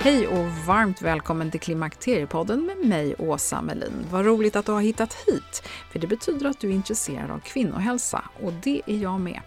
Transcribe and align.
Hej 0.00 0.28
och 0.28 0.46
varmt 0.66 1.02
välkommen 1.02 1.50
till 1.50 1.60
Klimakteriepodden 1.60 2.66
med 2.66 2.78
mig, 2.78 3.14
Åsa 3.18 3.62
Melin. 3.62 4.06
Vad 4.10 4.26
roligt 4.26 4.56
att 4.56 4.66
du 4.66 4.72
har 4.72 4.80
hittat 4.80 5.14
hit, 5.14 5.62
för 5.92 5.98
det 5.98 6.06
betyder 6.06 6.46
att 6.46 6.60
du 6.60 6.68
är 6.68 6.74
intresserad 6.74 7.30
av 7.30 7.38
kvinnohälsa 7.38 8.24
och 8.42 8.52
det 8.52 8.82
är 8.86 8.96
jag 8.96 9.20
med. 9.20 9.40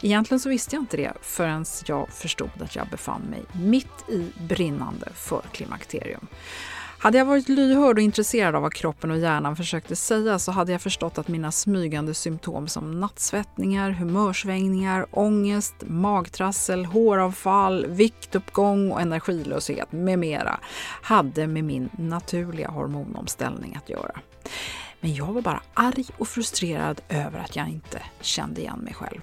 Egentligen 0.00 0.40
så 0.40 0.48
visste 0.48 0.76
jag 0.76 0.82
inte 0.82 0.96
det 0.96 1.12
förrän 1.22 1.64
jag 1.86 2.08
förstod 2.10 2.62
att 2.62 2.76
jag 2.76 2.88
befann 2.88 3.22
mig 3.22 3.42
mitt 3.52 4.10
i 4.10 4.32
brinnande 4.48 5.08
för 5.14 5.42
klimakterium. 5.52 6.26
Hade 6.98 7.18
jag 7.18 7.24
varit 7.24 7.48
lyhörd 7.48 7.98
och 7.98 8.02
intresserad 8.02 8.54
av 8.54 8.62
vad 8.62 8.74
kroppen 8.74 9.10
och 9.10 9.18
hjärnan 9.18 9.56
försökte 9.56 9.96
säga 9.96 10.38
så 10.38 10.52
hade 10.52 10.72
jag 10.72 10.80
förstått 10.80 11.18
att 11.18 11.28
mina 11.28 11.52
smygande 11.52 12.14
symptom 12.14 12.68
som 12.68 13.00
nattsvettningar, 13.00 13.90
humörsvängningar, 13.90 15.06
ångest, 15.10 15.74
magtrassel, 15.86 16.84
håravfall, 16.84 17.86
viktuppgång 17.86 18.92
och 18.92 19.00
energilöshet 19.00 19.92
med 19.92 20.18
mera 20.18 20.60
hade 21.02 21.46
med 21.46 21.64
min 21.64 21.88
naturliga 21.98 22.68
hormonomställning 22.68 23.76
att 23.76 23.90
göra. 23.90 24.20
Men 25.00 25.14
jag 25.14 25.32
var 25.32 25.42
bara 25.42 25.62
arg 25.74 26.06
och 26.18 26.28
frustrerad 26.28 27.00
över 27.08 27.38
att 27.38 27.56
jag 27.56 27.68
inte 27.68 28.02
kände 28.20 28.60
igen 28.60 28.78
mig 28.78 28.94
själv. 28.94 29.20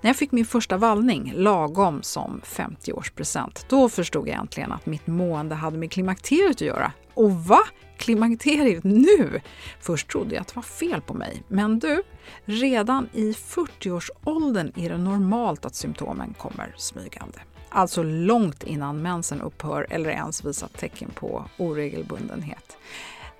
När 0.00 0.08
jag 0.08 0.16
fick 0.16 0.32
min 0.32 0.44
första 0.44 0.76
vallning, 0.76 1.32
lagom 1.36 2.02
som 2.02 2.40
50-årspresent, 2.44 3.66
då 3.68 3.88
förstod 3.88 4.28
jag 4.28 4.36
äntligen 4.36 4.72
att 4.72 4.86
mitt 4.86 5.06
mående 5.06 5.54
hade 5.54 5.78
med 5.78 5.90
klimakteriet 5.90 6.50
att 6.50 6.60
göra. 6.60 6.92
Och 7.14 7.32
va? 7.32 7.60
Klimakteriet 7.98 8.84
nu? 8.84 9.40
Först 9.80 10.08
trodde 10.08 10.34
jag 10.34 10.42
att 10.42 10.48
det 10.48 10.56
var 10.56 10.62
fel 10.62 11.00
på 11.00 11.14
mig. 11.14 11.42
Men 11.48 11.78
du, 11.78 12.02
redan 12.44 13.08
i 13.12 13.32
40-årsåldern 13.32 14.72
är 14.76 14.90
det 14.90 14.98
normalt 14.98 15.64
att 15.64 15.74
symptomen 15.74 16.34
kommer 16.38 16.74
smygande. 16.76 17.38
Alltså 17.68 18.02
långt 18.02 18.62
innan 18.62 19.02
mensen 19.02 19.40
upphör 19.40 19.86
eller 19.90 20.10
ens 20.10 20.44
visar 20.44 20.68
tecken 20.68 21.10
på 21.14 21.44
oregelbundenhet. 21.56 22.76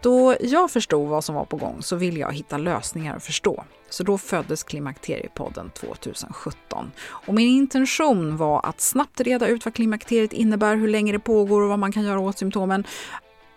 Då 0.05 0.37
jag 0.41 0.71
förstod 0.71 1.09
vad 1.09 1.25
som 1.25 1.35
var 1.35 1.45
på 1.45 1.57
gång 1.57 1.83
så 1.83 1.97
ville 1.97 2.21
jag 2.21 2.33
hitta 2.33 2.59
lösningar 2.59 3.17
och 3.17 3.23
förstå. 3.23 3.65
Så 3.91 4.03
då 4.03 4.19
föddes 4.19 4.63
Klimakteriepodden 4.63 5.71
2017. 5.71 6.91
Och 7.07 7.35
min 7.35 7.49
intention 7.49 8.37
var 8.37 8.61
att 8.67 8.81
snabbt 8.81 9.21
reda 9.21 9.49
ut 9.49 9.65
vad 9.65 9.75
klimakteriet 9.75 10.33
innebär, 10.33 10.77
hur 10.77 10.89
länge 10.89 11.13
det 11.13 11.19
pågår 11.19 11.63
och 11.63 11.69
vad 11.69 11.79
man 11.79 11.93
kan 11.93 12.03
göra 12.03 12.21
åt 12.21 12.39
symptomen. 12.39 12.85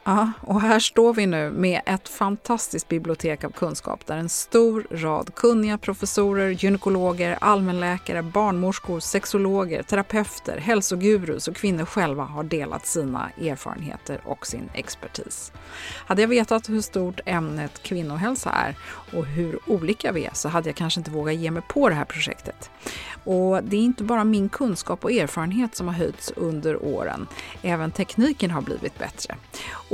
Ja, 0.10 0.32
och 0.42 0.62
här 0.62 0.80
står 0.80 1.14
vi 1.14 1.26
nu 1.26 1.52
med 1.52 1.82
ett 1.86 2.10
fantastiskt 2.10 2.88
bibliotek 2.88 3.44
av 3.44 3.50
kunskap 3.50 4.06
där 4.06 4.18
en 4.18 4.30
stor 4.30 4.88
rad 4.92 5.36
kunniga 5.36 5.78
professorer, 5.78 6.50
gynekologer, 6.50 7.38
allmänläkare, 7.42 8.24
barnmorskor, 8.24 9.00
sexologer, 9.00 9.84
terapeuter, 9.84 10.58
hälsogurus 10.58 11.48
och 11.48 11.56
kvinnor 11.56 11.86
själva 11.86 12.24
har 12.24 12.44
delat 12.44 12.86
sina 12.86 13.30
erfarenheter 13.42 14.22
och 14.26 14.48
sin 14.48 14.70
expertis. 14.74 15.52
Hade 16.06 16.22
jag 16.22 16.30
vetat 16.30 16.70
hur 16.70 16.82
stort 16.82 17.20
ämnet 17.26 17.84
kvinnohälsa 17.84 18.50
är 18.50 18.76
och 19.18 19.26
hur 19.26 19.60
olika 19.66 20.12
vi 20.12 20.26
är 20.26 20.34
så 20.34 20.50
hade 20.50 20.70
jag 20.70 20.76
kanske 20.76 21.00
inte 21.00 21.12
vågat 21.12 21.36
ge 21.36 21.52
mig 21.52 21.64
på 21.70 21.90
det 21.90 21.96
här 21.96 22.06
projektet. 22.06 22.70
Och 23.24 23.64
det 23.64 23.78
är 23.78 23.82
inte 23.82 24.04
bara 24.04 24.24
min 24.24 24.50
kunskap 24.50 25.04
och 25.04 25.12
erfarenhet 25.12 25.76
som 25.76 25.88
har 25.88 25.94
höjts 25.94 26.34
under 26.36 26.84
åren. 26.84 27.28
Även 27.62 27.92
tekniken 27.92 28.52
har 28.52 28.62
blivit 28.62 29.00
bättre. 29.00 29.36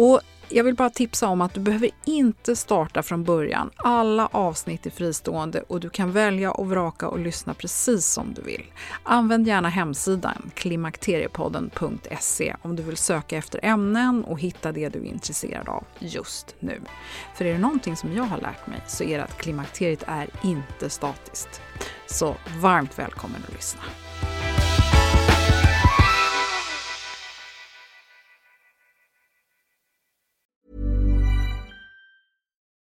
Och 0.04 0.22
jag 0.50 0.64
vill 0.64 0.76
bara 0.76 0.90
tipsa 0.90 1.28
om 1.28 1.42
att 1.42 1.54
du 1.54 1.60
behöver 1.60 1.90
inte 2.06 2.56
starta 2.56 3.04
från 3.04 3.24
början. 3.24 3.70
Alla 3.76 4.30
avsnitt 4.32 4.86
är 4.86 4.90
fristående 4.90 5.64
och 5.68 5.80
du 5.80 5.90
kan 5.90 6.12
välja 6.12 6.52
och 6.52 6.70
vraka 6.70 7.08
och 7.08 7.20
lyssna 7.20 7.54
precis 7.54 8.06
som 8.06 8.34
du 8.34 8.42
vill. 8.42 8.64
Använd 9.04 9.48
gärna 9.48 9.70
hemsidan 9.70 10.52
klimakteriepodden.se 10.56 12.56
om 12.62 12.76
du 12.76 12.84
vill 12.84 12.98
söka 12.98 13.38
efter 13.38 13.60
ämnen 13.64 14.24
och 14.24 14.40
hitta 14.40 14.72
det 14.72 14.90
du 14.90 15.00
är 15.00 15.06
intresserad 15.06 15.70
av 15.70 15.84
just 16.00 16.56
nu. 16.60 16.82
För 17.36 17.46
är 17.46 17.54
det 17.54 17.60
någonting 17.60 17.96
som 17.96 18.16
jag 18.16 18.24
har 18.24 18.38
lärt 18.38 18.68
mig 18.68 18.82
så 18.88 19.04
är 19.04 19.18
det 19.18 19.24
att 19.24 19.38
klimakteriet 19.38 20.04
är 20.08 20.30
inte 20.44 20.90
statiskt. 20.90 21.62
Så 22.06 22.36
varmt 22.60 23.00
välkommen 23.00 23.42
att 23.48 23.54
lyssna. 23.54 23.82